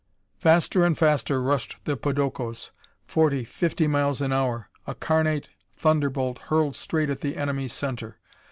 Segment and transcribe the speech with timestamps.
[0.39, 2.71] Faster and faster rushed the podokos,
[3.05, 8.17] forty, fifty miles an hour, a carnate thunderbolt hurled straight at the enemy center.